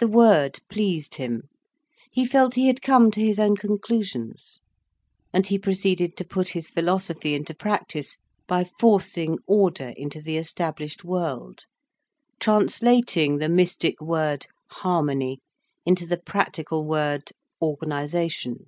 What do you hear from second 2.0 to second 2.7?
he felt he